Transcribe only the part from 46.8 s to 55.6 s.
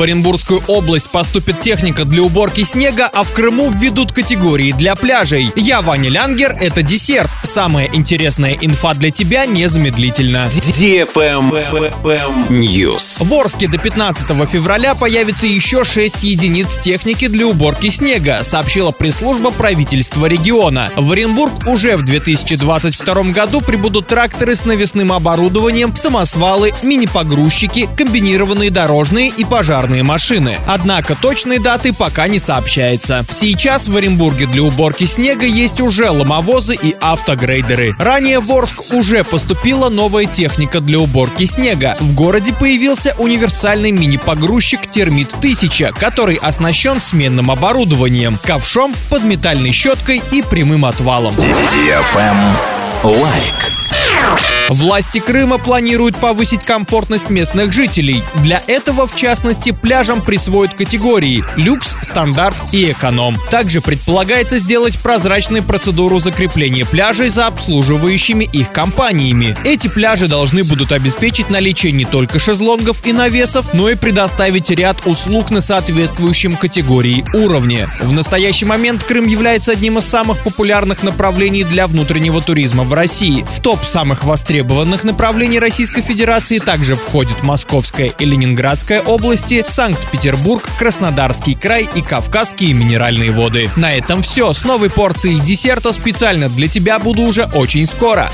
сменным оборудованием, ковшом, подметальной щеткой и прямым отвалом. Лайк. Власти Крыма